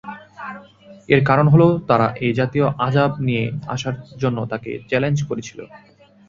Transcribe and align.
এর 1.09 1.21
কারণ 1.25 1.47
হল, 1.47 1.63
তারা 1.89 2.07
এ 2.19 2.37
জাতীয় 2.39 2.65
আযাব 2.85 3.11
নিয়ে 3.27 3.43
আসার 3.67 3.95
জন্য 4.21 4.37
তাঁকে 4.51 4.71
চ্যালেঞ্জ 4.89 5.17
করেছিল। 5.29 5.59